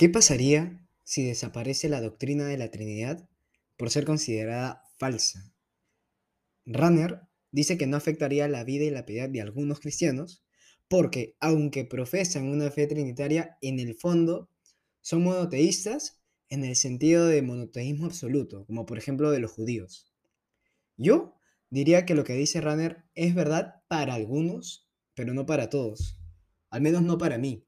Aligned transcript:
¿Qué 0.00 0.08
pasaría 0.08 0.80
si 1.04 1.26
desaparece 1.26 1.90
la 1.90 2.00
doctrina 2.00 2.46
de 2.46 2.56
la 2.56 2.70
Trinidad 2.70 3.28
por 3.76 3.90
ser 3.90 4.06
considerada 4.06 4.82
falsa? 4.96 5.52
Runner 6.64 7.20
dice 7.52 7.76
que 7.76 7.86
no 7.86 7.98
afectaría 7.98 8.48
la 8.48 8.64
vida 8.64 8.86
y 8.86 8.90
la 8.90 9.04
piedad 9.04 9.28
de 9.28 9.42
algunos 9.42 9.78
cristianos 9.78 10.42
porque, 10.88 11.36
aunque 11.38 11.84
profesan 11.84 12.46
una 12.46 12.70
fe 12.70 12.86
trinitaria, 12.86 13.58
en 13.60 13.78
el 13.78 13.94
fondo 13.94 14.48
son 15.02 15.22
monoteístas 15.22 16.22
en 16.48 16.64
el 16.64 16.76
sentido 16.76 17.26
de 17.26 17.42
monoteísmo 17.42 18.06
absoluto, 18.06 18.64
como 18.64 18.86
por 18.86 18.96
ejemplo 18.96 19.30
de 19.30 19.40
los 19.40 19.52
judíos. 19.52 20.10
Yo 20.96 21.36
diría 21.68 22.06
que 22.06 22.14
lo 22.14 22.24
que 22.24 22.32
dice 22.32 22.62
Runner 22.62 23.04
es 23.14 23.34
verdad 23.34 23.82
para 23.86 24.14
algunos, 24.14 24.88
pero 25.12 25.34
no 25.34 25.44
para 25.44 25.68
todos. 25.68 26.16
Al 26.70 26.80
menos 26.80 27.02
no 27.02 27.18
para 27.18 27.36
mí. 27.36 27.66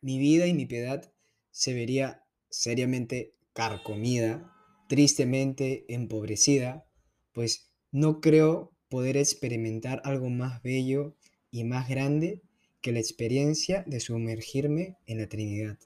Mi 0.00 0.20
vida 0.20 0.46
y 0.46 0.54
mi 0.54 0.64
piedad 0.64 1.12
se 1.50 1.74
vería 1.74 2.24
seriamente 2.50 3.34
carcomida, 3.52 4.52
tristemente 4.88 5.84
empobrecida, 5.88 6.86
pues 7.32 7.70
no 7.90 8.20
creo 8.20 8.72
poder 8.88 9.16
experimentar 9.16 10.00
algo 10.04 10.30
más 10.30 10.62
bello 10.62 11.16
y 11.50 11.64
más 11.64 11.88
grande 11.88 12.42
que 12.80 12.92
la 12.92 13.00
experiencia 13.00 13.84
de 13.86 14.00
sumergirme 14.00 14.96
en 15.06 15.18
la 15.18 15.28
Trinidad. 15.28 15.78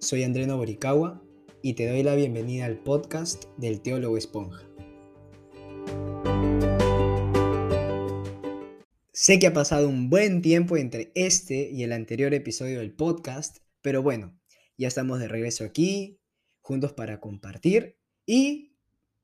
Soy 0.00 0.22
Andreno 0.22 0.56
Boricagua 0.56 1.20
y 1.62 1.74
te 1.74 1.88
doy 1.88 2.04
la 2.04 2.14
bienvenida 2.14 2.66
al 2.66 2.78
podcast 2.78 3.46
del 3.56 3.80
Teólogo 3.80 4.16
Esponja. 4.16 4.75
Sé 9.18 9.38
que 9.38 9.46
ha 9.46 9.54
pasado 9.54 9.88
un 9.88 10.10
buen 10.10 10.42
tiempo 10.42 10.76
entre 10.76 11.10
este 11.14 11.70
y 11.70 11.84
el 11.84 11.92
anterior 11.92 12.34
episodio 12.34 12.80
del 12.80 12.92
podcast, 12.92 13.60
pero 13.80 14.02
bueno, 14.02 14.38
ya 14.76 14.88
estamos 14.88 15.20
de 15.20 15.26
regreso 15.26 15.64
aquí, 15.64 16.20
juntos 16.60 16.92
para 16.92 17.18
compartir 17.18 17.98
y 18.26 18.76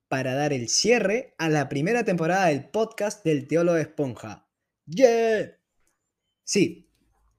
para 0.08 0.32
dar 0.32 0.54
el 0.54 0.70
cierre 0.70 1.34
a 1.36 1.50
la 1.50 1.68
primera 1.68 2.06
temporada 2.06 2.46
del 2.46 2.70
podcast 2.70 3.22
del 3.22 3.46
Teólogo 3.46 3.76
Esponja. 3.76 4.48
¡Yeah! 4.86 5.58
Sí, 6.42 6.88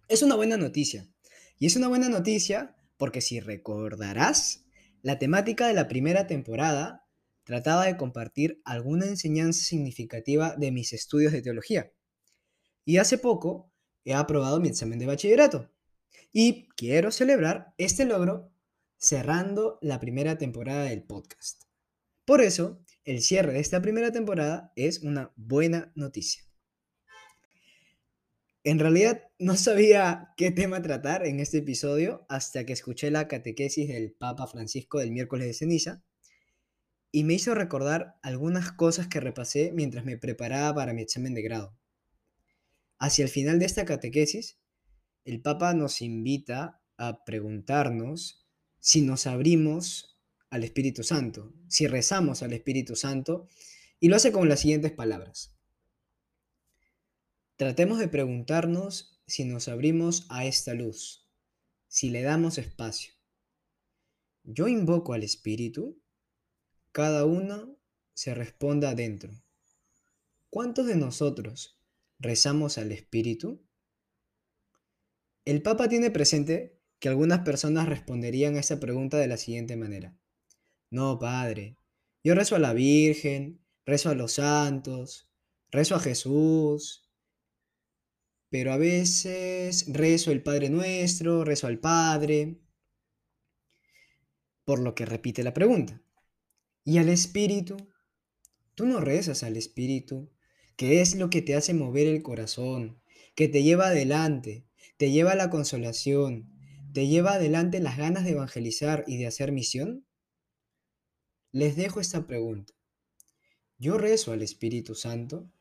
es 0.08 0.22
una 0.22 0.36
buena 0.36 0.56
noticia. 0.56 1.12
Y 1.58 1.66
es 1.66 1.76
una 1.76 1.88
buena 1.88 2.08
noticia 2.08 2.76
porque 2.98 3.22
si 3.22 3.40
recordarás, 3.40 4.68
la 5.02 5.18
temática 5.18 5.68
de 5.68 5.74
la 5.74 5.88
primera 5.88 6.28
temporada 6.28 7.10
trataba 7.46 7.88
de 7.88 7.98
compartir 7.98 8.62
alguna 8.64 9.08
enseñanza 9.08 9.66
significativa 9.66 10.56
de 10.56 10.72
mis 10.72 10.94
estudios 10.94 11.34
de 11.34 11.42
teología. 11.42 11.92
Y 12.86 12.98
hace 12.98 13.18
poco 13.18 13.72
he 14.06 14.14
aprobado 14.14 14.60
mi 14.60 14.70
examen 14.70 15.00
de 15.00 15.06
bachillerato. 15.06 15.70
Y 16.32 16.68
quiero 16.76 17.12
celebrar 17.12 17.74
este 17.78 18.06
logro 18.06 18.52
cerrando 18.98 19.80
la 19.82 20.00
primera 20.00 20.38
temporada 20.38 20.86
del 20.86 21.04
podcast. 21.04 21.64
Por 22.26 22.42
eso, 22.42 22.82
el 23.04 23.22
cierre 23.22 23.54
de 23.54 23.60
esta 23.60 23.82
primera 23.82 24.12
temporada 24.12 24.72
es 24.76 25.04
una 25.04 25.34
buena 25.36 25.92
noticia. 25.96 26.44
En 28.66 28.80
realidad 28.80 29.24
no 29.40 29.58
sabía 29.58 30.34
qué 30.38 30.50
tema 30.50 30.82
tratar 30.82 31.28
en 31.28 31.42
este 31.42 31.58
episodio 31.58 32.26
hasta 32.30 32.66
que 32.66 32.72
escuché 32.72 33.12
la 33.12 33.28
catequesis 33.28 33.90
del 33.90 34.14
Papa 34.14 34.48
Francisco 34.48 35.00
del 35.00 35.12
miércoles 35.12 35.48
de 35.48 35.54
ceniza 35.54 36.04
y 37.12 37.26
me 37.26 37.34
hizo 37.34 37.54
recordar 37.56 38.16
algunas 38.22 38.72
cosas 38.72 39.08
que 39.08 39.20
repasé 39.20 39.72
mientras 39.74 40.06
me 40.06 40.18
preparaba 40.18 40.74
para 40.74 40.94
mi 40.94 41.02
examen 41.02 41.34
de 41.34 41.42
grado. 41.42 41.78
Hacia 43.00 43.24
el 43.24 43.30
final 43.30 43.60
de 43.60 43.66
esta 43.66 43.86
catequesis, 43.86 44.60
el 45.26 45.42
Papa 45.42 45.74
nos 45.74 46.02
invita 46.02 46.82
a 46.98 47.24
preguntarnos 47.24 48.46
si 48.80 49.02
nos 49.02 49.28
abrimos 49.28 50.20
al 50.50 50.64
Espíritu 50.64 51.04
Santo, 51.04 51.54
si 51.68 51.88
rezamos 51.88 52.44
al 52.44 52.54
Espíritu 52.54 52.96
Santo, 52.96 53.48
y 54.00 54.10
lo 54.10 54.18
hace 54.18 54.32
con 54.32 54.50
las 54.50 54.60
siguientes 54.60 54.92
palabras. 54.92 55.56
Tratemos 57.56 58.00
de 58.00 58.08
preguntarnos 58.08 59.22
si 59.26 59.46
nos 59.46 59.68
abrimos 59.68 60.26
a 60.30 60.46
esta 60.46 60.74
luz, 60.74 61.30
si 61.88 62.10
le 62.10 62.22
damos 62.22 62.58
espacio. 62.58 63.14
Yo 64.44 64.68
invoco 64.68 65.14
al 65.14 65.24
Espíritu, 65.24 66.02
cada 66.92 67.26
uno 67.26 67.78
se 68.14 68.34
responda 68.36 68.90
adentro. 68.90 69.32
¿Cuántos 70.50 70.86
de 70.86 70.96
nosotros 70.96 71.80
¿Rezamos 72.24 72.78
al 72.78 72.94
Espíritu? 72.94 73.68
El 75.44 75.62
Papa 75.62 75.90
tiene 75.90 76.10
presente 76.10 76.80
que 77.00 77.10
algunas 77.10 77.42
personas 77.42 77.90
responderían 77.90 78.56
a 78.56 78.62
esa 78.62 78.80
pregunta 78.80 79.18
de 79.18 79.28
la 79.28 79.36
siguiente 79.36 79.76
manera. 79.76 80.18
No, 80.90 81.20
Padre, 81.20 81.78
yo 82.24 82.34
rezo 82.34 82.56
a 82.56 82.60
la 82.60 82.72
Virgen, 82.72 83.62
rezo 83.86 84.10
a 84.10 84.16
los 84.16 84.32
santos, 84.32 85.34
rezo 85.70 85.96
a 85.96 86.00
Jesús, 86.00 87.12
pero 88.48 88.72
a 88.72 88.78
veces 88.78 89.88
rezo 89.90 90.32
el 90.32 90.42
Padre 90.42 90.70
Nuestro, 90.70 91.44
rezo 91.44 91.68
al 91.68 91.80
Padre, 91.80 92.62
por 94.64 94.80
lo 94.80 94.96
que 94.96 95.06
repite 95.06 95.44
la 95.44 95.54
pregunta. 95.54 96.02
¿Y 96.86 97.00
al 97.00 97.10
Espíritu? 97.10 97.76
¿Tú 98.76 98.86
no 98.86 99.02
rezas 99.02 99.44
al 99.44 99.58
Espíritu? 99.58 100.32
Que 100.76 101.02
es 101.02 101.16
lo 101.16 101.30
que 101.30 101.42
te 101.42 101.56
hace 101.56 101.74
mover 101.74 102.08
el 102.08 102.24
corazón, 102.24 103.00
que 103.36 103.48
te 103.48 103.64
lleva 103.64 103.88
adelante, 103.88 104.66
te 104.98 105.12
lleva 105.12 105.32
a 105.32 105.36
la 105.36 105.50
consolación, 105.50 106.52
te 106.94 107.08
lleva 107.08 107.34
adelante 107.34 107.80
las 107.80 107.98
ganas 107.98 108.24
de 108.24 108.32
evangelizar 108.32 109.04
y 109.08 109.18
de 109.18 109.28
hacer 109.28 109.52
misión? 109.52 110.06
Les 111.52 111.76
dejo 111.76 112.00
esta 112.00 112.28
pregunta. 112.28 112.74
¿Yo 113.78 113.98
rezo 113.98 114.32
al 114.32 114.42
Espíritu 114.42 114.96
Santo? 114.96 115.52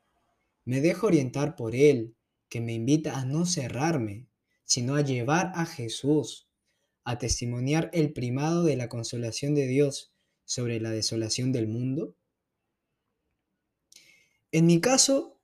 ¿Me 0.65 0.81
dejo 0.81 1.07
orientar 1.07 1.57
por 1.57 1.75
Él, 1.75 2.15
que 2.49 2.61
me 2.61 2.75
invita 2.75 3.19
a 3.19 3.25
no 3.25 3.47
cerrarme, 3.47 4.29
sino 4.65 4.95
a 4.95 5.01
llevar 5.01 5.53
a 5.55 5.67
Jesús, 5.67 6.49
a 7.05 7.19
testimoniar 7.19 7.91
el 7.93 8.13
primado 8.13 8.63
de 8.65 8.77
la 8.77 8.89
consolación 8.89 9.55
de 9.55 9.67
Dios 9.67 10.13
sobre 10.45 10.81
la 10.81 10.91
desolación 10.91 11.51
del 11.53 11.67
mundo? 11.67 12.17
En 14.55 14.67
mi 14.67 14.83
caso, 14.83 15.41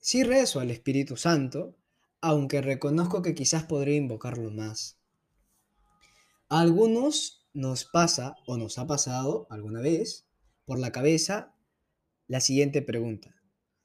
sí 0.00 0.24
rezo 0.24 0.58
al 0.58 0.72
Espíritu 0.72 1.16
Santo, 1.16 1.76
aunque 2.20 2.60
reconozco 2.60 3.22
que 3.22 3.36
quizás 3.36 3.62
podría 3.62 3.94
invocarlo 3.94 4.50
más. 4.50 4.98
A 6.48 6.58
algunos 6.58 7.46
nos 7.54 7.84
pasa 7.84 8.34
o 8.48 8.56
nos 8.56 8.78
ha 8.78 8.88
pasado 8.88 9.46
alguna 9.48 9.80
vez 9.80 10.26
por 10.64 10.80
la 10.80 10.90
cabeza 10.90 11.54
la 12.26 12.40
siguiente 12.40 12.82
pregunta. 12.82 13.36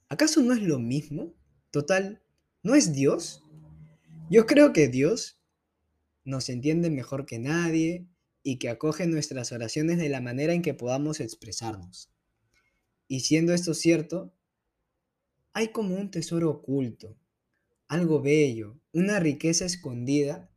¿Acaso 0.09 0.41
no 0.41 0.53
es 0.53 0.61
lo 0.63 0.79
mismo? 0.79 1.35
Total, 1.69 2.23
¿no 2.63 2.73
es 2.73 2.93
Dios? 2.93 3.43
Yo 4.31 4.47
creo 4.47 4.73
que 4.73 4.87
Dios 4.87 5.39
nos 6.23 6.49
entiende 6.49 6.89
mejor 6.89 7.27
que 7.27 7.37
nadie 7.37 8.07
y 8.41 8.57
que 8.57 8.69
acoge 8.69 9.05
nuestras 9.05 9.51
oraciones 9.51 9.99
de 9.99 10.09
la 10.09 10.19
manera 10.19 10.53
en 10.53 10.63
que 10.63 10.73
podamos 10.73 11.19
expresarnos. 11.19 12.09
Y 13.07 13.21
siendo 13.21 13.53
esto 13.53 13.73
cierto, 13.73 14.33
hay 15.53 15.69
como 15.69 15.95
un 15.95 16.11
tesoro 16.11 16.49
oculto, 16.49 17.17
algo 17.87 18.21
bello, 18.21 18.79
una 18.91 19.19
riqueza 19.19 19.65
escondida 19.65 20.51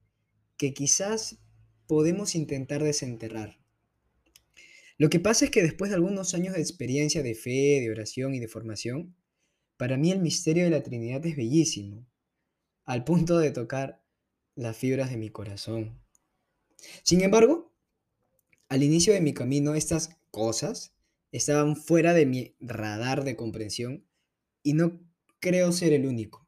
que 0.56 0.74
quizás 0.74 1.38
podemos 1.86 2.34
intentar 2.34 2.82
desenterrar. 2.82 3.58
Lo 4.96 5.10
que 5.10 5.20
pasa 5.20 5.44
es 5.44 5.50
que 5.52 5.62
después 5.62 5.90
de 5.90 5.94
algunos 5.94 6.34
años 6.34 6.54
de 6.54 6.60
experiencia 6.60 7.22
de 7.22 7.34
fe, 7.34 7.80
de 7.80 7.90
oración 7.90 8.34
y 8.34 8.40
de 8.40 8.48
formación, 8.48 9.14
para 9.76 9.96
mí 9.96 10.10
el 10.10 10.18
misterio 10.18 10.64
de 10.64 10.70
la 10.70 10.82
Trinidad 10.82 11.24
es 11.24 11.36
bellísimo, 11.36 12.04
al 12.84 13.04
punto 13.04 13.38
de 13.38 13.52
tocar 13.52 14.02
las 14.56 14.76
fibras 14.76 15.10
de 15.10 15.16
mi 15.16 15.30
corazón. 15.30 16.00
Sin 17.04 17.20
embargo, 17.20 17.72
al 18.68 18.82
inicio 18.82 19.12
de 19.12 19.20
mi 19.20 19.32
camino, 19.32 19.74
estas 19.74 20.18
cosas 20.32 20.97
estaban 21.32 21.76
fuera 21.76 22.14
de 22.14 22.26
mi 22.26 22.56
radar 22.60 23.24
de 23.24 23.36
comprensión 23.36 24.06
y 24.62 24.74
no 24.74 25.00
creo 25.40 25.72
ser 25.72 25.92
el 25.92 26.06
único. 26.06 26.46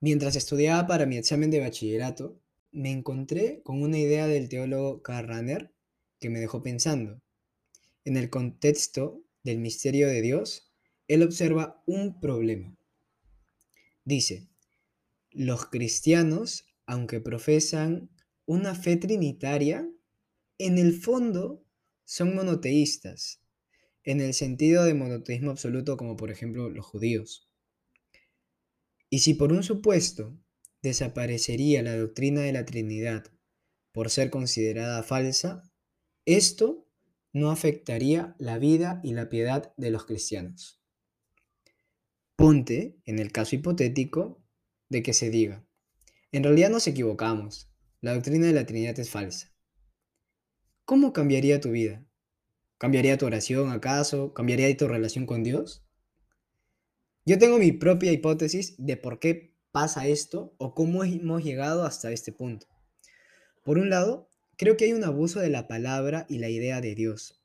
Mientras 0.00 0.34
estudiaba 0.34 0.86
para 0.86 1.06
mi 1.06 1.16
examen 1.16 1.50
de 1.50 1.60
bachillerato, 1.60 2.40
me 2.72 2.90
encontré 2.90 3.62
con 3.62 3.82
una 3.82 3.98
idea 3.98 4.26
del 4.26 4.48
teólogo 4.48 5.02
Karl 5.02 5.28
Rahner 5.28 5.72
que 6.18 6.30
me 6.30 6.40
dejó 6.40 6.62
pensando. 6.62 7.20
En 8.04 8.16
el 8.16 8.30
contexto 8.30 9.22
del 9.44 9.58
misterio 9.58 10.08
de 10.08 10.22
Dios, 10.22 10.72
él 11.06 11.22
observa 11.22 11.82
un 11.86 12.20
problema. 12.20 12.76
Dice, 14.04 14.48
los 15.30 15.66
cristianos, 15.66 16.66
aunque 16.86 17.20
profesan 17.20 18.10
una 18.46 18.74
fe 18.74 18.96
trinitaria, 18.96 19.88
en 20.58 20.78
el 20.78 20.94
fondo 20.94 21.64
son 22.04 22.34
monoteístas, 22.34 23.40
en 24.04 24.20
el 24.20 24.34
sentido 24.34 24.84
de 24.84 24.94
monoteísmo 24.94 25.50
absoluto 25.50 25.96
como 25.96 26.16
por 26.16 26.30
ejemplo 26.30 26.68
los 26.70 26.84
judíos. 26.84 27.48
Y 29.10 29.20
si 29.20 29.34
por 29.34 29.52
un 29.52 29.62
supuesto 29.62 30.38
desaparecería 30.82 31.82
la 31.82 31.96
doctrina 31.96 32.40
de 32.42 32.52
la 32.52 32.64
Trinidad 32.64 33.24
por 33.92 34.10
ser 34.10 34.30
considerada 34.30 35.02
falsa, 35.02 35.70
esto 36.24 36.88
no 37.32 37.50
afectaría 37.50 38.34
la 38.38 38.58
vida 38.58 39.00
y 39.02 39.12
la 39.12 39.28
piedad 39.28 39.74
de 39.76 39.90
los 39.90 40.04
cristianos. 40.04 40.82
Ponte, 42.36 42.98
en 43.04 43.18
el 43.18 43.32
caso 43.32 43.56
hipotético, 43.56 44.42
de 44.88 45.02
que 45.02 45.12
se 45.12 45.30
diga, 45.30 45.64
en 46.32 46.44
realidad 46.44 46.70
nos 46.70 46.86
equivocamos, 46.86 47.70
la 48.00 48.14
doctrina 48.14 48.46
de 48.46 48.52
la 48.52 48.66
Trinidad 48.66 48.98
es 48.98 49.10
falsa. 49.10 49.51
¿Cómo 50.84 51.12
cambiaría 51.12 51.60
tu 51.60 51.70
vida? 51.70 52.04
¿Cambiaría 52.76 53.16
tu 53.16 53.26
oración 53.26 53.70
acaso? 53.70 54.34
¿Cambiaría 54.34 54.76
tu 54.76 54.88
relación 54.88 55.26
con 55.26 55.44
Dios? 55.44 55.84
Yo 57.24 57.38
tengo 57.38 57.58
mi 57.58 57.70
propia 57.70 58.10
hipótesis 58.10 58.74
de 58.78 58.96
por 58.96 59.20
qué 59.20 59.54
pasa 59.70 60.08
esto 60.08 60.54
o 60.58 60.74
cómo 60.74 61.04
hemos 61.04 61.44
llegado 61.44 61.84
hasta 61.84 62.10
este 62.10 62.32
punto. 62.32 62.66
Por 63.62 63.78
un 63.78 63.90
lado, 63.90 64.28
creo 64.56 64.76
que 64.76 64.86
hay 64.86 64.92
un 64.92 65.04
abuso 65.04 65.38
de 65.38 65.50
la 65.50 65.68
palabra 65.68 66.26
y 66.28 66.38
la 66.38 66.48
idea 66.48 66.80
de 66.80 66.96
Dios. 66.96 67.40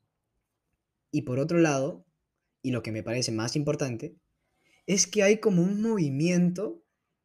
Y 1.12 1.22
por 1.22 1.38
otro 1.38 1.58
lado, 1.58 2.04
y 2.60 2.72
lo 2.72 2.82
que 2.82 2.90
me 2.90 3.04
parece 3.04 3.30
más 3.30 3.54
importante, 3.54 4.16
es 4.86 5.06
que 5.06 5.22
hay 5.22 5.38
como 5.38 5.62
un 5.62 5.80
movimiento 5.80 6.82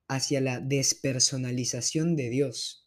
hacia 0.07 0.42
la 0.42 0.59
despersonalización 0.59 2.16
de 2.16 2.30
Dios. 2.30 2.82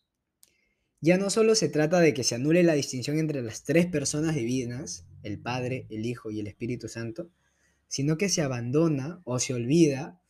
Ya 1.07 1.19
no 1.19 1.31
solo 1.31 1.55
se 1.55 1.69
trata 1.69 2.01
de 2.01 2.13
que 2.13 2.25
se 2.25 2.35
anule 2.35 2.65
la 2.65 2.73
distinción 2.73 3.21
entre 3.21 3.41
las 3.41 3.63
tres 3.63 3.87
personas 3.87 4.35
divinas, 4.35 5.07
el 5.23 5.39
Padre, 5.39 5.87
el 5.89 6.05
Hijo 6.05 6.33
y 6.33 6.41
el 6.41 6.49
Espíritu 6.49 6.89
Santo, 6.89 7.31
sino 7.87 8.19
que 8.19 8.29
se 8.29 8.43
abandona 8.43 9.21
o 9.23 9.39
se 9.39 9.55
olvida 9.55 10.21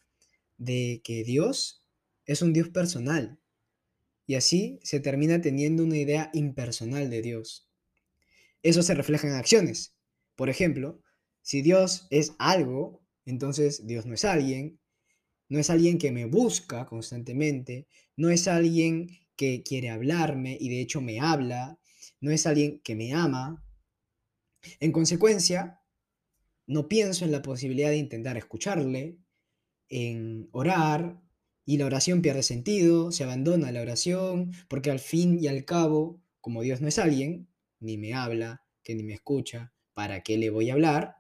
de 0.59 1.01
que 1.03 1.25
Dios 1.25 1.83
es 2.27 2.43
un 2.43 2.53
Dios 2.53 2.69
personal. 2.69 3.39
Y 4.27 4.35
así 4.35 4.79
se 4.83 5.01
termina 5.01 5.41
teniendo 5.41 5.83
una 5.83 5.97
idea 5.97 6.31
impersonal 6.35 7.09
de 7.09 7.23
Dios. 7.23 7.71
Eso 8.63 8.83
se 8.83 8.95
refleja 8.95 9.29
en 9.29 9.33
acciones. 9.33 9.95
Por 10.35 10.51
ejemplo, 10.51 11.01
si 11.41 11.63
Dios 11.63 12.07
es 12.11 12.35
algo, 12.39 13.03
entonces 13.25 13.87
Dios 13.87 14.05
no 14.05 14.13
es 14.13 14.27
alguien, 14.27 14.79
no 15.49 15.59
es 15.59 15.71
alguien 15.71 15.97
que 15.97 16.13
me 16.13 16.27
busca 16.27 16.85
constantemente, 16.85 17.87
no 18.15 18.29
es 18.29 18.47
alguien 18.47 19.26
que 19.37 19.63
quiere 19.63 19.91
hablarme 19.91 20.57
y 20.61 20.69
de 20.69 20.81
hecho 20.81 21.01
me 21.01 21.21
habla, 21.21 21.79
no 22.21 22.31
es 22.31 22.47
alguien 22.47 22.81
que 22.81 22.97
me 22.97 23.13
ama. 23.13 23.65
En 24.81 24.93
consecuencia, 24.93 25.81
no 26.67 26.89
pienso 26.89 27.25
en 27.25 27.33
la 27.33 27.43
posibilidad 27.43 27.91
de 27.91 27.99
intentar 27.99 28.37
escucharle, 28.37 29.19
en 29.89 30.49
orar, 30.53 31.21
y 31.65 31.79
la 31.79 31.87
oración 31.87 32.23
pierde 32.23 32.45
sentido, 32.45 33.11
se 33.11 33.25
abandona 33.25 33.73
la 33.73 33.83
oración, 33.83 34.53
porque 34.69 34.91
al 34.91 35.01
fin 35.01 35.43
y 35.43 35.49
al 35.49 35.65
cabo, 35.65 36.23
como 36.41 36.63
Dios 36.63 36.81
no 36.81 36.87
es 36.87 36.99
alguien, 36.99 37.49
ni 37.81 37.99
me 37.99 38.15
habla, 38.15 38.65
que 38.85 38.95
ni 38.95 39.03
me 39.03 39.15
escucha, 39.15 39.75
¿para 39.93 40.23
qué 40.23 40.39
le 40.39 40.51
voy 40.51 40.71
a 40.71 40.75
hablar? 40.75 41.17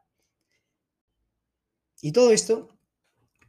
Y 2.00 2.12
todo 2.12 2.30
esto 2.30 2.78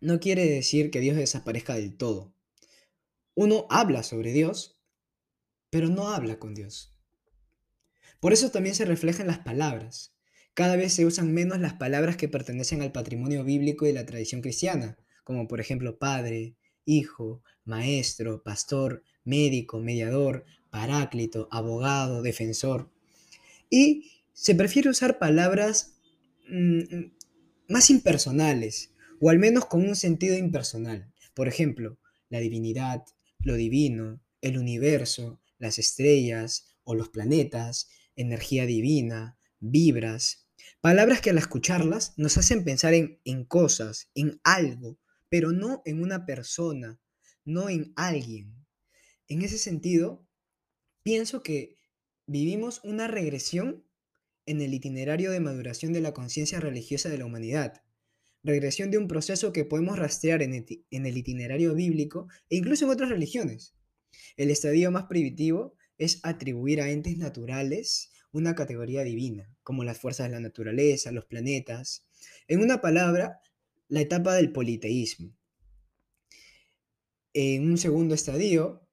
no 0.02 0.20
quiere 0.20 0.46
decir 0.46 0.90
que 0.90 1.00
Dios 1.00 1.16
desaparezca 1.18 1.76
del 1.76 1.96
todo. 1.96 2.34
Uno 3.40 3.68
habla 3.70 4.02
sobre 4.02 4.34
Dios, 4.34 4.80
pero 5.70 5.90
no 5.90 6.10
habla 6.10 6.40
con 6.40 6.56
Dios. 6.56 6.98
Por 8.20 8.34
eso 8.34 8.50
también 8.50 8.74
se 8.74 8.84
refleja 8.84 9.22
en 9.22 9.28
las 9.28 9.38
palabras. 9.38 10.16
Cada 10.56 10.76
vez 10.76 10.94
se 10.94 11.06
usan 11.06 11.36
menos 11.36 11.60
las 11.60 11.76
palabras 11.76 12.18
que 12.18 12.28
pertenecen 12.28 12.82
al 12.82 12.92
patrimonio 12.92 13.44
bíblico 13.44 13.86
y 13.86 13.94
la 13.94 14.08
tradición 14.08 14.42
cristiana, 14.42 14.98
como 15.24 15.48
por 15.48 15.60
ejemplo 15.60 16.00
padre, 16.00 16.56
hijo, 16.84 17.44
maestro, 17.64 18.42
pastor, 18.42 19.04
médico, 19.24 19.80
mediador, 19.80 20.44
paráclito, 20.72 21.48
abogado, 21.52 22.24
defensor. 22.24 22.90
Y 23.70 24.14
se 24.34 24.56
prefiere 24.56 24.90
usar 24.90 25.20
palabras 25.20 26.00
mm, 26.50 27.12
más 27.70 27.92
impersonales, 27.92 28.96
o 29.22 29.30
al 29.30 29.38
menos 29.38 29.68
con 29.68 29.88
un 29.88 29.96
sentido 29.96 30.36
impersonal. 30.36 31.14
Por 31.36 31.48
ejemplo, 31.48 32.00
la 32.30 32.40
divinidad, 32.40 33.04
lo 33.48 33.56
divino, 33.56 34.22
el 34.42 34.58
universo, 34.58 35.42
las 35.58 35.80
estrellas 35.80 36.76
o 36.84 36.94
los 36.94 37.10
planetas, 37.10 37.90
energía 38.16 38.66
divina, 38.66 39.40
vibras, 39.60 40.48
Palabras 40.82 41.22
que 41.22 41.32
al 41.32 41.38
escucharlas 41.38 42.14
nos 42.18 42.38
hacen 42.38 42.64
pensar 42.64 42.94
en, 42.94 43.20
en 43.26 43.46
cosas, 43.46 44.10
en 44.16 44.40
algo, 44.44 45.00
pero 45.30 45.52
no 45.52 45.82
en 45.86 46.02
una 46.02 46.26
persona, 46.26 47.00
no 47.46 47.70
en 47.70 47.94
alguien. 47.96 48.54
En 49.28 49.42
ese 49.42 49.58
sentido, 49.58 50.28
pienso 51.04 51.42
que 51.42 51.78
vivimos 52.28 52.82
una 52.84 53.08
regresión 53.08 53.86
en 54.46 54.62
el 54.62 54.74
itinerario 54.74 55.32
de 55.32 55.40
maduración 55.40 55.94
de 55.94 56.02
la 56.02 56.14
conciencia 56.14 56.60
religiosa 56.60 57.10
de 57.10 57.18
la 57.18 57.26
humanidad. 57.26 57.84
Regresión 58.44 58.92
de 58.92 58.98
un 58.98 59.08
proceso 59.08 59.52
que 59.52 59.66
podemos 59.66 59.98
rastrear 60.00 60.42
en 60.42 61.06
el 61.06 61.18
itinerario 61.18 61.74
bíblico 61.74 62.28
e 62.50 62.58
incluso 62.58 62.86
en 62.86 62.92
otras 62.92 63.10
religiones. 63.10 63.76
El 64.38 64.52
estadio 64.52 64.92
más 64.92 65.06
primitivo 65.06 65.76
es 65.98 66.20
atribuir 66.24 66.82
a 66.82 66.90
entes 66.90 67.18
naturales 67.18 68.12
una 68.32 68.56
categoría 68.56 69.04
divina, 69.04 69.56
como 69.64 69.84
las 69.84 70.00
fuerzas 70.00 70.28
de 70.28 70.36
la 70.36 70.40
naturaleza, 70.40 71.12
los 71.12 71.26
planetas. 71.26 72.06
En 72.48 72.62
una 72.62 72.82
palabra, 72.82 73.42
la 73.88 74.02
etapa 74.02 74.36
del 74.36 74.52
politeísmo. 74.52 75.36
En 77.34 77.70
un 77.70 77.78
segundo 77.78 78.16
estadio, 78.16 78.88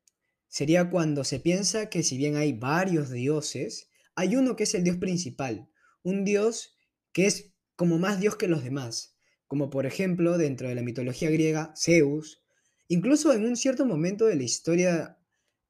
sería 0.48 0.88
cuando 0.90 1.24
se 1.24 1.40
piensa 1.40 1.90
que 1.90 2.02
si 2.02 2.16
bien 2.16 2.36
hay 2.36 2.52
varios 2.52 3.10
dioses, 3.10 3.90
hay 4.14 4.36
uno 4.36 4.56
que 4.56 4.64
es 4.64 4.74
el 4.74 4.84
dios 4.84 4.96
principal, 4.98 5.68
un 6.02 6.24
dios 6.24 6.78
que 7.12 7.26
es 7.26 7.54
como 7.76 7.98
más 7.98 8.20
dios 8.20 8.36
que 8.36 8.48
los 8.48 8.62
demás, 8.62 9.13
como 9.54 9.70
por 9.70 9.86
ejemplo 9.86 10.36
dentro 10.36 10.68
de 10.68 10.74
la 10.74 10.82
mitología 10.82 11.30
griega 11.30 11.72
Zeus, 11.76 12.42
incluso 12.88 13.32
en 13.32 13.44
un 13.44 13.54
cierto 13.54 13.86
momento 13.86 14.26
de 14.26 14.34
la 14.34 14.42
historia 14.42 15.16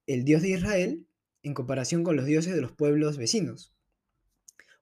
el 0.06 0.25
dios 0.25 0.40
de 0.40 0.52
Israel 0.52 1.06
en 1.42 1.52
comparación 1.52 2.02
con 2.02 2.16
los 2.16 2.25
dioses 2.25 2.54
de 2.54 2.62
los 2.62 2.72
pueblos 2.72 3.19
vecinos. 3.19 3.75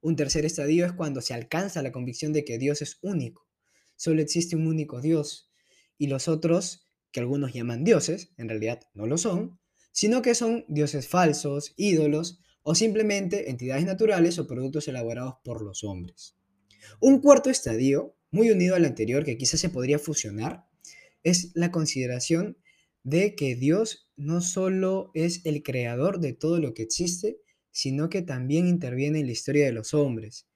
Un 0.02 0.14
tercer 0.14 0.44
estadio 0.44 0.87
es 0.87 0.93
cuando 0.93 1.20
se 1.20 1.34
alcanza 1.34 1.82
la 1.82 1.90
convicción 1.90 2.32
de 2.32 2.44
que 2.44 2.58
Dios 2.58 2.81
es 2.81 3.00
único, 3.02 3.49
solo 3.96 4.22
existe 4.22 4.54
un 4.54 4.69
único 4.69 5.00
Dios, 5.00 5.50
y 5.99 6.06
los 6.06 6.28
otros, 6.28 6.87
que 7.10 7.18
algunos 7.18 7.52
llaman 7.52 7.82
dioses, 7.82 8.32
en 8.37 8.49
realidad 8.49 8.82
no 8.94 9.09
lo 9.09 9.18
son, 9.18 9.59
sino 9.90 10.23
que 10.23 10.37
son 10.37 10.64
dioses 10.68 11.09
falsos, 11.09 11.75
ídolos 11.76 12.38
o 12.62 12.76
simplemente 12.76 13.50
entidades 13.50 13.85
naturales 13.85 14.38
o 14.38 14.47
productos 14.47 14.87
elaborados 14.87 15.38
por 15.42 15.61
los 15.61 15.82
hombres. 15.82 16.37
Un 17.00 17.21
cuarto 17.21 17.50
estadio, 17.50 18.14
muy 18.33 18.51
unido 18.51 18.75
al 18.75 18.85
anterior, 18.85 19.25
que 19.25 19.37
quizás 19.37 19.61
se 19.61 19.69
podría 19.69 19.99
fusionar, 19.99 20.67
es 21.23 21.53
la 21.55 21.71
consideración 21.71 22.59
de 23.05 23.35
que 23.35 23.55
Dios 23.55 24.09
no 24.17 24.41
solo 24.41 25.11
es 25.15 25.45
el 25.45 25.62
creador 25.62 26.19
de 26.19 26.33
todo 26.33 26.59
lo 26.59 26.75
que 26.75 26.83
existe, 26.83 27.39
sino 27.71 28.09
que 28.09 28.23
también 28.23 28.67
interviene 28.67 29.21
en 29.21 29.27
la 29.27 29.33
historia 29.33 29.65
de 29.67 29.73
los 29.73 29.95
hombres, 29.95 30.49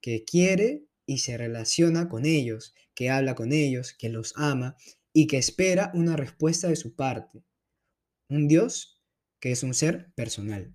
que 0.00 0.24
quiere 0.24 0.84
y 1.06 1.18
se 1.18 1.36
relaciona 1.36 2.08
con 2.08 2.24
ellos, 2.24 2.74
que 2.94 3.10
habla 3.10 3.34
con 3.34 3.52
ellos, 3.52 3.94
que 3.94 4.08
los 4.08 4.32
ama 4.36 4.76
y 5.12 5.26
que 5.26 5.38
espera 5.38 5.90
una 5.94 6.16
respuesta 6.16 6.68
de 6.68 6.76
su 6.76 6.94
parte. 6.94 7.44
Un 8.28 8.48
Dios 8.48 9.02
que 9.40 9.52
es 9.52 9.62
un 9.62 9.74
ser 9.74 10.12
personal. 10.14 10.74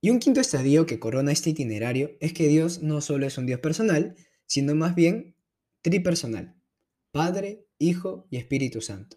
Y 0.00 0.10
un 0.10 0.18
quinto 0.18 0.40
estadio 0.40 0.86
que 0.86 0.98
corona 0.98 1.30
este 1.30 1.50
itinerario 1.50 2.16
es 2.20 2.32
que 2.32 2.48
Dios 2.48 2.82
no 2.82 3.00
solo 3.00 3.26
es 3.26 3.36
un 3.36 3.46
Dios 3.46 3.60
personal, 3.60 4.16
sino 4.50 4.74
más 4.74 4.96
bien 4.96 5.36
tripersonal. 5.80 6.60
Padre, 7.12 7.68
Hijo 7.78 8.26
y 8.30 8.36
Espíritu 8.36 8.80
Santo. 8.80 9.16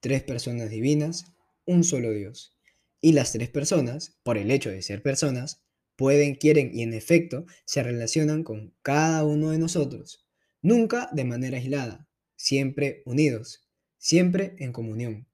Tres 0.00 0.24
personas 0.24 0.68
divinas, 0.68 1.26
un 1.64 1.84
solo 1.84 2.10
Dios. 2.10 2.58
Y 3.00 3.12
las 3.12 3.30
tres 3.30 3.50
personas, 3.50 4.18
por 4.24 4.36
el 4.36 4.50
hecho 4.50 4.70
de 4.70 4.82
ser 4.82 5.00
personas, 5.00 5.62
pueden, 5.94 6.34
quieren 6.34 6.72
y 6.74 6.82
en 6.82 6.92
efecto 6.92 7.46
se 7.64 7.84
relacionan 7.84 8.42
con 8.42 8.74
cada 8.82 9.24
uno 9.24 9.52
de 9.52 9.58
nosotros, 9.58 10.26
nunca 10.60 11.08
de 11.12 11.24
manera 11.24 11.58
aislada, 11.58 12.08
siempre 12.34 13.04
unidos, 13.06 13.68
siempre 13.96 14.56
en 14.58 14.72
comunión. 14.72 15.28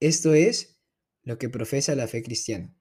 Esto 0.00 0.32
es 0.32 0.78
lo 1.22 1.36
que 1.36 1.50
profesa 1.50 1.94
la 1.94 2.08
fe 2.08 2.22
cristiana, 2.22 2.74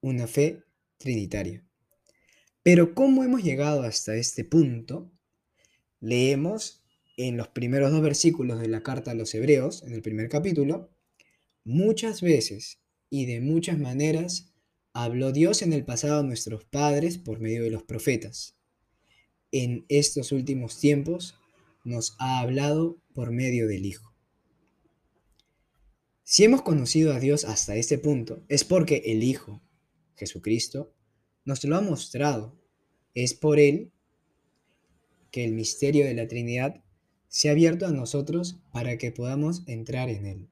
una 0.00 0.26
fe 0.26 0.64
trinitaria. 0.98 1.64
Pero 2.62 2.94
¿cómo 2.94 3.24
hemos 3.24 3.42
llegado 3.42 3.82
hasta 3.82 4.14
este 4.14 4.44
punto? 4.44 5.10
Leemos 6.00 6.84
en 7.16 7.36
los 7.36 7.48
primeros 7.48 7.90
dos 7.90 8.02
versículos 8.02 8.60
de 8.60 8.68
la 8.68 8.82
carta 8.82 9.10
a 9.10 9.14
los 9.14 9.34
hebreos, 9.34 9.82
en 9.82 9.92
el 9.92 10.02
primer 10.02 10.28
capítulo, 10.28 10.90
muchas 11.64 12.22
veces 12.22 12.80
y 13.10 13.26
de 13.26 13.40
muchas 13.40 13.78
maneras 13.78 14.54
habló 14.92 15.32
Dios 15.32 15.62
en 15.62 15.72
el 15.72 15.84
pasado 15.84 16.20
a 16.20 16.22
nuestros 16.22 16.64
padres 16.64 17.18
por 17.18 17.40
medio 17.40 17.62
de 17.64 17.70
los 17.70 17.82
profetas. 17.82 18.56
en 19.54 19.84
estos 19.90 20.32
últimos 20.32 20.80
tiempos 20.80 21.34
nos 21.84 22.16
ha 22.18 22.40
hablado 22.40 23.02
por 23.12 23.32
medio 23.32 23.68
del 23.68 23.84
Hijo. 23.84 24.14
Si 26.22 26.44
hemos 26.44 26.62
conocido 26.62 27.12
a 27.12 27.20
Dios 27.20 27.44
hasta 27.44 27.76
este 27.76 27.98
punto, 27.98 28.46
es 28.48 28.64
porque 28.64 29.02
el 29.04 29.22
Hijo, 29.22 29.62
Jesucristo, 30.14 30.94
nos 31.44 31.64
lo 31.64 31.76
ha 31.76 31.80
mostrado. 31.80 32.58
Es 33.14 33.34
por 33.34 33.58
Él 33.58 33.92
que 35.30 35.44
el 35.44 35.52
misterio 35.52 36.04
de 36.04 36.14
la 36.14 36.28
Trinidad 36.28 36.82
se 37.28 37.48
ha 37.48 37.52
abierto 37.52 37.86
a 37.86 37.92
nosotros 37.92 38.60
para 38.72 38.98
que 38.98 39.12
podamos 39.12 39.62
entrar 39.66 40.10
en 40.10 40.26
Él. 40.26 40.48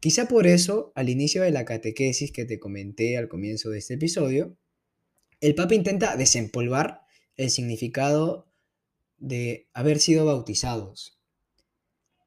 Quizá 0.00 0.26
por 0.28 0.46
eso, 0.46 0.92
al 0.94 1.10
inicio 1.10 1.42
de 1.42 1.50
la 1.50 1.66
catequesis 1.66 2.32
que 2.32 2.46
te 2.46 2.58
comenté 2.58 3.18
al 3.18 3.28
comienzo 3.28 3.68
de 3.68 3.78
este 3.78 3.94
episodio, 3.94 4.56
el 5.40 5.54
Papa 5.54 5.74
intenta 5.74 6.16
desempolvar 6.16 7.02
el 7.36 7.50
significado 7.50 8.50
de 9.18 9.68
haber 9.74 10.00
sido 10.00 10.24
bautizados. 10.24 11.20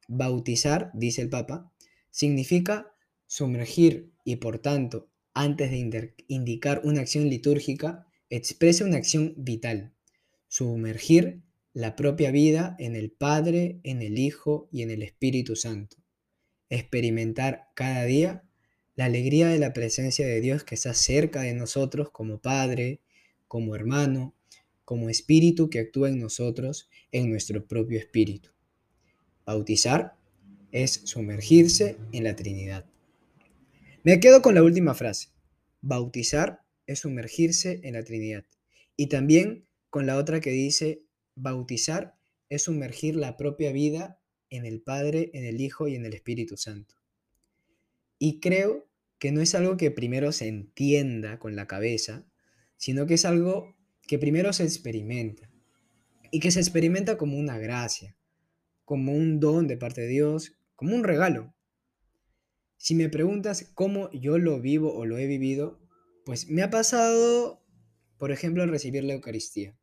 Bautizar, 0.07 0.91
dice 0.93 1.23
el 1.23 1.29
Papa, 1.29 1.73
significa 2.11 2.93
sumergir 3.25 4.13
y 4.23 4.35
por 4.35 4.59
tanto, 4.59 5.09
antes 5.33 5.71
de 5.71 6.15
indicar 6.27 6.81
una 6.83 7.01
acción 7.01 7.29
litúrgica, 7.29 8.07
expresa 8.29 8.85
una 8.85 8.97
acción 8.97 9.33
vital. 9.37 9.93
Sumergir 10.47 11.41
la 11.73 11.95
propia 11.95 12.31
vida 12.31 12.75
en 12.79 12.95
el 12.95 13.11
Padre, 13.11 13.79
en 13.83 14.01
el 14.01 14.19
Hijo 14.19 14.69
y 14.71 14.83
en 14.83 14.91
el 14.91 15.01
Espíritu 15.03 15.55
Santo 15.55 16.03
experimentar 16.73 17.69
cada 17.75 18.03
día 18.05 18.43
la 18.95 19.05
alegría 19.05 19.47
de 19.47 19.59
la 19.59 19.73
presencia 19.73 20.25
de 20.25 20.41
Dios 20.41 20.63
que 20.63 20.75
está 20.75 20.93
cerca 20.93 21.41
de 21.41 21.53
nosotros 21.53 22.09
como 22.11 22.39
Padre, 22.39 23.01
como 23.47 23.75
hermano, 23.75 24.35
como 24.85 25.09
Espíritu 25.09 25.69
que 25.69 25.79
actúa 25.79 26.09
en 26.09 26.19
nosotros, 26.19 26.89
en 27.11 27.29
nuestro 27.29 27.65
propio 27.65 27.99
Espíritu. 27.99 28.49
Bautizar 29.45 30.15
es 30.71 31.01
sumergirse 31.05 31.97
en 32.11 32.23
la 32.23 32.35
Trinidad. 32.35 32.85
Me 34.05 34.19
quedo 34.19 34.41
con 34.41 34.53
la 34.53 34.63
última 34.63 34.93
frase. 34.95 35.29
Bautizar 35.79 36.65
es 36.87 36.99
sumergirse 36.99 37.79
en 37.83 37.93
la 37.93 38.03
Trinidad. 38.03 38.43
Y 38.97 39.07
también 39.07 39.65
con 39.89 40.05
la 40.05 40.17
otra 40.17 40.41
que 40.41 40.49
dice, 40.49 41.05
bautizar 41.35 42.17
es 42.49 42.63
sumergir 42.63 43.15
la 43.15 43.37
propia 43.37 43.71
vida 43.71 44.19
en 44.49 44.65
el 44.65 44.81
Padre, 44.81 45.31
en 45.33 45.45
el 45.45 45.61
Hijo 45.61 45.87
y 45.87 45.95
en 45.95 46.05
el 46.05 46.13
Espíritu 46.13 46.57
Santo. 46.57 46.95
Y 48.19 48.41
creo 48.41 48.89
que 49.19 49.31
no 49.31 49.39
es 49.39 49.55
algo 49.55 49.77
que 49.77 49.89
primero 49.89 50.33
se 50.33 50.49
entienda 50.49 51.39
con 51.39 51.55
la 51.55 51.65
cabeza, 51.65 52.25
sino 52.75 53.05
que 53.07 53.13
es 53.13 53.23
algo 53.23 53.73
que 54.05 54.19
primero 54.19 54.51
se 54.51 54.65
experimenta 54.65 55.49
y 56.29 56.41
que 56.41 56.51
se 56.51 56.59
experimenta 56.59 57.17
como 57.17 57.37
una 57.37 57.57
gracia, 57.57 58.17
como 58.83 59.13
un 59.13 59.39
don 59.39 59.65
de 59.65 59.77
parte 59.77 60.01
de 60.01 60.07
Dios, 60.07 60.57
como 60.75 60.93
un 60.93 61.05
regalo. 61.05 61.52
Si 62.83 62.95
me 62.95 63.07
preguntas 63.07 63.71
cómo 63.75 64.11
yo 64.11 64.37
lo 64.37 64.59
vivo 64.59 64.93
o 64.93 65.05
lo 65.05 65.17
he 65.17 65.25
vivido, 65.25 65.79
pues 66.25 66.49
me 66.49 66.63
ha 66.63 66.69
pasado, 66.69 67.65
por 68.17 68.33
ejemplo, 68.33 68.61
al 68.61 68.67
recibir 68.67 69.05
la 69.05 69.13
Eucaristía. 69.13 69.79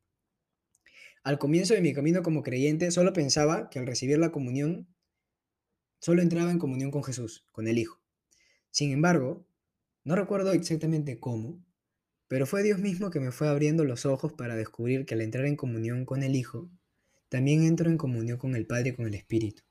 Al 1.22 1.38
comienzo 1.38 1.72
de 1.72 1.80
mi 1.80 1.94
camino 1.94 2.22
como 2.22 2.42
creyente 2.42 2.90
solo 2.90 3.14
pensaba 3.14 3.70
que 3.70 3.78
al 3.78 3.86
recibir 3.86 4.18
la 4.18 4.32
comunión 4.32 4.94
solo 5.98 6.20
entraba 6.20 6.50
en 6.50 6.58
comunión 6.58 6.90
con 6.90 7.02
Jesús, 7.02 7.46
con 7.52 7.68
el 7.68 7.78
Hijo. 7.78 8.02
Sin 8.70 8.92
embargo, 8.92 9.48
no 10.04 10.14
recuerdo 10.14 10.52
exactamente 10.52 11.18
cómo, 11.18 11.64
pero 12.28 12.44
fue 12.44 12.62
Dios 12.62 12.80
mismo 12.80 13.08
que 13.08 13.20
me 13.20 13.32
fue 13.32 13.48
abriendo 13.48 13.86
los 13.86 14.04
ojos 14.04 14.34
para 14.34 14.56
descubrir 14.56 15.06
que 15.06 15.14
al 15.14 15.22
entrar 15.22 15.46
en 15.46 15.56
comunión 15.56 16.04
con 16.04 16.22
el 16.22 16.36
Hijo, 16.36 16.70
también 17.30 17.62
entro 17.62 17.88
en 17.88 17.96
comunión 17.96 18.36
con 18.36 18.54
el 18.54 18.66
Padre 18.66 18.90
y 18.90 18.92
con 18.94 19.06
el 19.06 19.14
Espíritu. 19.14 19.62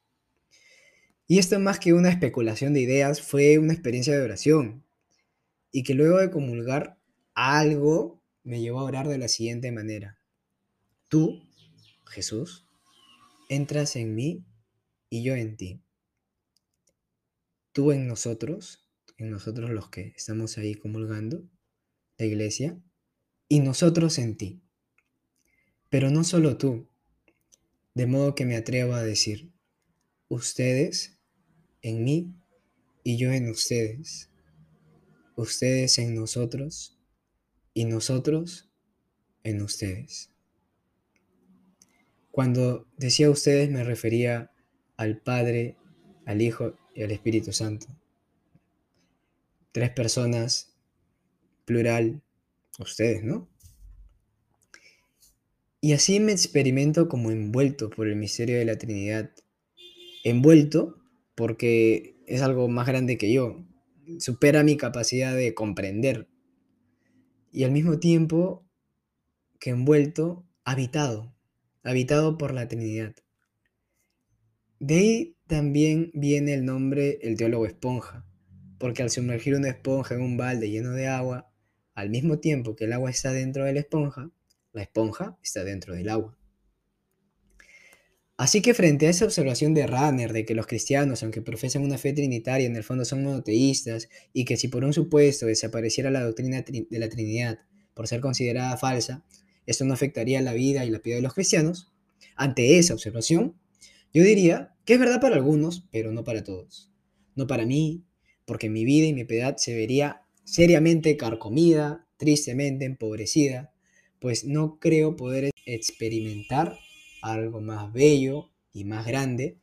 Y 1.31 1.38
esto 1.38 1.59
más 1.59 1.77
que 1.77 1.93
una 1.93 2.09
especulación 2.09 2.74
de 2.74 2.81
ideas, 2.81 3.21
fue 3.21 3.59
una 3.59 3.71
experiencia 3.71 4.17
de 4.17 4.24
oración. 4.24 4.83
Y 5.71 5.83
que 5.83 5.93
luego 5.93 6.17
de 6.17 6.31
comulgar, 6.31 6.98
algo 7.36 8.19
me 8.43 8.62
llevó 8.62 8.79
a 8.79 8.86
orar 8.86 9.07
de 9.07 9.19
la 9.19 9.27
siguiente 9.27 9.71
manera. 9.71 10.19
Tú, 11.07 11.48
Jesús, 12.07 12.65
entras 13.48 13.95
en 13.95 14.15
mí 14.15 14.43
y 15.12 15.21
yo 15.21 15.36
en 15.36 15.55
ti. 15.55 15.83
Tú 17.74 17.91
en 17.91 18.07
nosotros, 18.07 18.89
en 19.17 19.29
nosotros 19.29 19.69
los 19.69 19.88
que 19.89 20.13
estamos 20.17 20.57
ahí 20.57 20.74
comulgando, 20.74 21.48
la 22.17 22.25
iglesia, 22.25 22.81
y 23.48 23.59
nosotros 23.59 24.17
en 24.17 24.36
ti. 24.36 24.63
Pero 25.89 26.09
no 26.09 26.24
solo 26.24 26.57
tú, 26.57 26.89
de 27.93 28.07
modo 28.07 28.33
que 28.33 28.48
me 28.48 28.55
atrevo 28.55 28.95
a 28.95 29.03
decir, 29.03 29.53
ustedes 30.27 31.19
en 31.81 32.03
mí 32.03 32.33
y 33.03 33.17
yo 33.17 33.31
en 33.31 33.50
ustedes, 33.50 34.29
ustedes 35.36 35.98
en 36.00 36.15
nosotros 36.15 36.98
y 37.74 37.86
nosotros 37.86 38.69
en 39.43 39.62
ustedes. 39.62 40.31
Cuando 42.31 42.88
decía 42.98 43.29
ustedes 43.29 43.69
me 43.69 43.83
refería 43.83 44.51
al 44.98 45.17
Padre, 45.19 45.77
al 46.25 46.41
Hijo 46.41 46.77
y 46.93 47.03
al 47.03 47.12
Espíritu 47.12 47.53
Santo. 47.53 47.88
Tres 49.71 49.91
personas, 49.91 50.74
plural, 51.65 52.21
ustedes, 52.79 53.24
¿no? 53.24 53.50
Y 55.81 55.93
así 55.93 56.19
me 56.19 56.33
experimento 56.33 57.07
como 57.07 57.31
envuelto 57.31 57.89
por 57.89 58.07
el 58.07 58.17
misterio 58.17 58.57
de 58.57 58.65
la 58.65 58.77
Trinidad. 58.77 59.31
Envuelto 60.25 60.99
porque 61.39 62.17
es 62.27 62.41
algo 62.41 62.67
más 62.67 62.86
grande 62.86 63.17
que 63.17 63.31
yo, 63.31 63.65
supera 64.19 64.62
mi 64.62 64.75
capacidad 64.75 65.34
de 65.34 65.53
comprender. 65.53 66.27
Y 67.53 67.63
al 67.63 67.72
mismo 67.72 67.98
tiempo 67.98 68.67
que 69.58 69.69
envuelto, 69.69 70.46
habitado 70.65 71.34
habitado 71.81 72.38
por 72.38 72.53
la 72.53 72.67
Trinidad. 72.67 73.15
De 74.81 74.96
ahí 74.96 75.38
también 75.48 76.12
viene 76.13 76.53
el 76.55 76.65
nombre 76.65 77.19
el 77.22 77.38
teólogo 77.38 77.65
esponja, 77.65 78.25
porque 78.77 79.01
al 79.01 79.10
sumergir 79.10 79.55
una 79.55 79.69
esponja 79.69 80.15
en 80.15 80.22
un 80.22 80.36
balde 80.36 80.69
lleno 80.69 80.91
de 80.91 81.08
agua, 81.08 81.50
al 81.93 82.10
mismo 82.10 82.39
tiempo 82.39 82.75
que 82.75 82.84
el 82.84 82.91
agua 82.91 83.12
está 83.12 83.31
dentro 83.31 83.63
de 83.63 83.72
la 83.72 83.79
esponja, 83.79 84.29
la 84.74 84.81
esponja 84.81 85.38
está 85.41 85.63
dentro 85.63 85.96
del 85.96 86.10
agua. 86.10 86.38
Así 88.39 88.62
que 88.62 88.74
frente 88.74 89.05
a 89.05 89.10
esa 89.10 89.25
observación 89.25 89.74
de 89.74 89.86
Ranner 89.86 90.31
de 90.31 90.46
que 90.46 90.55
los 90.55 90.65
cristianos, 90.65 91.24
aunque 91.24 91.41
profesan 91.41 91.84
una 91.84 91.98
fe 91.98 92.13
trinitaria, 92.13 92.67
en 92.67 92.77
el 92.77 92.86
fondo 92.86 93.03
son 93.03 93.22
monoteístas 93.22 94.08
y 94.31 94.46
que 94.46 94.55
si 94.55 94.69
por 94.69 94.86
un 94.86 94.93
supuesto 94.93 95.46
desapareciera 95.46 96.10
la 96.10 96.24
doctrina 96.24 96.62
de 96.62 97.00
la 97.00 97.10
Trinidad 97.10 97.60
por 97.93 98.08
ser 98.08 98.22
considerada 98.22 98.77
falsa, 98.77 99.25
esto 99.65 99.84
no 99.84 99.93
afectaría 99.93 100.41
la 100.41 100.53
vida 100.53 100.86
y 100.86 100.89
la 100.89 101.00
piedad 101.00 101.17
de 101.17 101.22
los 101.22 101.34
cristianos, 101.34 101.91
ante 102.38 102.79
esa 102.79 102.93
observación, 102.93 103.58
yo 104.13 104.24
diría 104.24 104.74
que 104.86 104.93
es 104.93 105.00
verdad 105.01 105.19
para 105.19 105.36
algunos, 105.36 105.89
pero 105.91 106.13
no 106.13 106.24
para 106.24 106.41
todos. 106.41 106.93
No 107.36 107.46
para 107.46 107.65
mí, 107.65 108.05
porque 108.46 108.69
mi 108.69 108.86
vida 108.86 109.08
y 109.08 109.13
mi 109.13 109.25
piedad 109.25 109.58
se 109.58 109.75
vería 109.75 110.22
seriamente 110.46 111.17
carcomida, 111.17 112.08
tristemente 112.15 112.86
empobrecida, 112.86 113.74
pues 114.22 114.46
no 114.46 114.79
creo 114.79 115.17
poder 115.17 115.50
experimentar 115.65 116.79
algo 117.22 117.62
más 117.62 117.92
bello 117.94 118.52
y 118.74 118.86
más 118.86 119.06
grande 119.06 119.58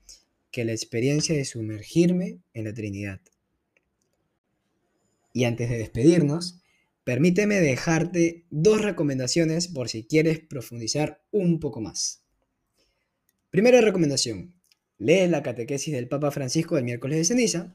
que 0.51 0.65
la 0.65 0.73
experiencia 0.73 1.35
de 1.35 1.45
sumergirme 1.45 2.39
en 2.55 2.65
la 2.65 2.75
Trinidad. 2.75 3.21
Y 5.33 5.45
antes 5.45 5.69
de 5.69 5.79
despedirnos, 5.79 6.63
Permíteme 7.07 7.61
dejarte 7.61 8.47
dos 8.51 8.83
recomendaciones 8.83 9.69
por 9.69 9.89
si 9.89 10.03
quieres 10.03 10.41
profundizar 10.41 11.23
un 11.31 11.61
poco 11.61 11.81
más. 11.81 12.25
Primera 13.51 13.81
recomendación, 13.81 14.57
lee 14.99 15.29
la 15.29 15.45
catequesis 15.45 15.95
del 15.95 16.09
Papa 16.09 16.33
Francisco 16.33 16.75
del 16.75 16.83
miércoles 16.83 17.19
de 17.19 17.25
ceniza. 17.25 17.73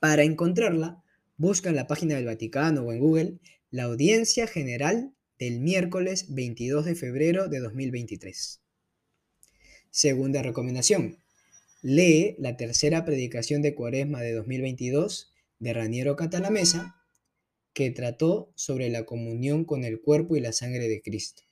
Para 0.00 0.22
encontrarla, 0.22 1.04
busca 1.36 1.68
en 1.68 1.76
la 1.76 1.86
página 1.86 2.14
del 2.14 2.24
Vaticano 2.24 2.80
o 2.80 2.94
en 2.94 2.98
Google 2.98 3.40
la 3.70 3.82
audiencia 3.82 4.46
general 4.46 5.12
del 5.38 5.60
miércoles 5.60 6.34
22 6.34 6.86
de 6.86 6.94
febrero 6.94 7.48
de 7.48 7.60
2023. 7.60 8.62
Segunda 9.90 10.42
recomendación, 10.42 11.18
lee 11.82 12.36
la 12.38 12.56
tercera 12.56 13.04
predicación 13.04 13.62
de 13.62 13.74
Cuaresma 13.74 14.20
de 14.20 14.32
2022 14.32 15.32
de 15.58 15.72
Raniero 15.72 16.16
Catalamesa 16.16 16.96
que 17.72 17.90
trató 17.90 18.52
sobre 18.54 18.88
la 18.88 19.04
comunión 19.04 19.64
con 19.64 19.84
el 19.84 20.00
cuerpo 20.00 20.34
y 20.34 20.40
la 20.40 20.52
sangre 20.52 20.88
de 20.88 21.02
Cristo. 21.02 21.42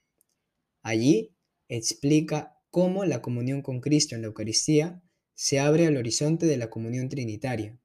Allí 0.82 1.36
explica 1.68 2.58
cómo 2.70 3.04
la 3.04 3.22
comunión 3.22 3.62
con 3.62 3.80
Cristo 3.80 4.14
en 4.14 4.22
la 4.22 4.28
Eucaristía 4.28 5.02
se 5.34 5.60
abre 5.60 5.86
al 5.86 5.96
horizonte 5.96 6.46
de 6.46 6.56
la 6.56 6.70
comunión 6.70 7.08
trinitaria 7.08 7.78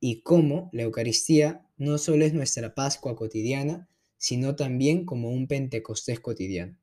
y 0.00 0.22
cómo 0.22 0.70
la 0.72 0.82
Eucaristía 0.82 1.66
no 1.76 1.98
solo 1.98 2.24
es 2.24 2.34
nuestra 2.34 2.74
Pascua 2.74 3.16
cotidiana, 3.16 3.88
sino 4.18 4.56
también 4.56 5.04
como 5.04 5.30
un 5.30 5.46
Pentecostés 5.46 6.20
cotidiano. 6.20 6.78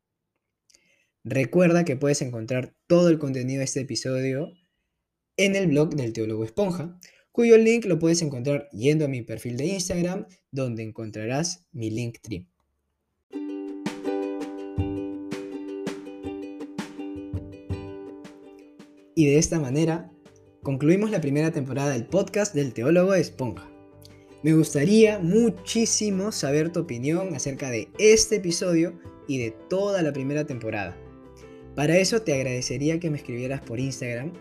Recuerda 1.23 1.85
que 1.85 1.95
puedes 1.95 2.23
encontrar 2.23 2.73
todo 2.87 3.09
el 3.09 3.19
contenido 3.19 3.59
de 3.59 3.65
este 3.65 3.81
episodio 3.81 4.53
en 5.37 5.55
el 5.55 5.67
blog 5.67 5.93
del 5.93 6.13
Teólogo 6.13 6.43
Esponja, 6.43 6.99
cuyo 7.31 7.57
link 7.57 7.85
lo 7.85 7.99
puedes 7.99 8.23
encontrar 8.23 8.67
yendo 8.71 9.05
a 9.05 9.07
mi 9.07 9.21
perfil 9.21 9.55
de 9.55 9.67
Instagram, 9.67 10.25
donde 10.51 10.81
encontrarás 10.81 11.67
mi 11.71 11.91
link 11.91 12.17
tree. 12.23 12.47
Y 19.13 19.25
de 19.27 19.37
esta 19.37 19.59
manera 19.59 20.11
concluimos 20.63 21.11
la 21.11 21.21
primera 21.21 21.51
temporada 21.51 21.91
del 21.91 22.07
podcast 22.07 22.55
del 22.55 22.73
Teólogo 22.73 23.13
Esponja. 23.13 23.69
Me 24.41 24.53
gustaría 24.53 25.19
muchísimo 25.19 26.31
saber 26.31 26.71
tu 26.71 26.79
opinión 26.79 27.35
acerca 27.35 27.69
de 27.69 27.89
este 27.99 28.37
episodio 28.37 28.99
y 29.27 29.37
de 29.37 29.51
toda 29.69 30.01
la 30.01 30.11
primera 30.13 30.47
temporada. 30.47 30.97
Para 31.75 31.97
eso 31.97 32.21
te 32.21 32.33
agradecería 32.33 32.99
que 32.99 33.09
me 33.09 33.17
escribieras 33.17 33.61
por 33.61 33.79
Instagram 33.79 34.33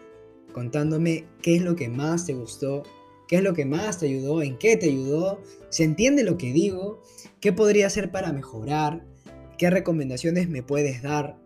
contándome 0.52 1.26
qué 1.42 1.56
es 1.56 1.62
lo 1.62 1.76
que 1.76 1.88
más 1.88 2.26
te 2.26 2.34
gustó, 2.34 2.82
qué 3.28 3.36
es 3.36 3.42
lo 3.42 3.54
que 3.54 3.64
más 3.64 3.98
te 3.98 4.06
ayudó, 4.06 4.42
en 4.42 4.58
qué 4.58 4.76
te 4.76 4.86
ayudó, 4.86 5.40
se 5.68 5.84
entiende 5.84 6.24
lo 6.24 6.36
que 6.36 6.52
digo, 6.52 7.02
qué 7.40 7.52
podría 7.52 7.86
hacer 7.86 8.10
para 8.10 8.32
mejorar, 8.32 9.06
qué 9.58 9.70
recomendaciones 9.70 10.48
me 10.48 10.62
puedes 10.62 11.02
dar. 11.02 11.38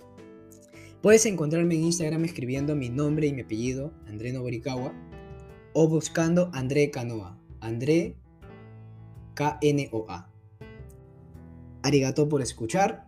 Puedes 1.02 1.26
encontrarme 1.26 1.74
en 1.74 1.84
Instagram 1.84 2.24
escribiendo 2.24 2.74
mi 2.74 2.88
nombre 2.88 3.26
y 3.26 3.34
mi 3.34 3.42
apellido, 3.42 3.92
André 4.06 4.32
Noborikawa, 4.32 4.94
o 5.74 5.88
buscando 5.88 6.50
André 6.54 6.90
Canoa, 6.90 7.38
André 7.60 8.16
K-N-O-A. 9.34 10.30
Arigato 11.82 12.28
por 12.28 12.40
escuchar. 12.40 13.03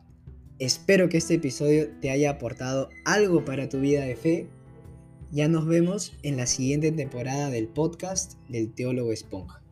Espero 0.58 1.10
que 1.10 1.18
este 1.18 1.34
episodio 1.34 1.90
te 2.00 2.10
haya 2.10 2.30
aportado 2.30 2.88
algo 3.04 3.44
para 3.44 3.68
tu 3.68 3.80
vida 3.80 4.04
de 4.04 4.16
fe. 4.16 4.48
Ya 5.30 5.48
nos 5.48 5.66
vemos 5.66 6.14
en 6.22 6.38
la 6.38 6.46
siguiente 6.46 6.92
temporada 6.92 7.50
del 7.50 7.68
podcast 7.68 8.38
del 8.48 8.72
Teólogo 8.72 9.12
Esponja. 9.12 9.65